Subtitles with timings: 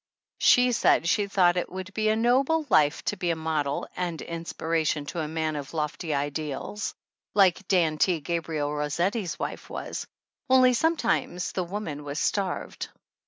[0.39, 4.19] She said she thought it would be a noble life to be a model and
[4.19, 6.95] inspiration to a man of lofty ideals
[7.35, 8.19] like Dan T.
[8.19, 10.07] Gabriel Rosetty's wife was,
[10.49, 12.89] only sometimes the woman was starved.